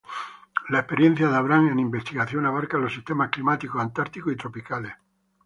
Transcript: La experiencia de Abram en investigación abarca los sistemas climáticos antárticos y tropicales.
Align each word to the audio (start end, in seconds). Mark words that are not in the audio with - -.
La 0.69 0.79
experiencia 0.79 1.29
de 1.29 1.35
Abram 1.35 1.67
en 1.67 1.77
investigación 1.79 2.47
abarca 2.47 2.79
los 2.79 2.91
sistemas 2.91 3.29
climáticos 3.29 3.79
antárticos 3.79 4.33
y 4.33 4.35
tropicales. 4.35 4.93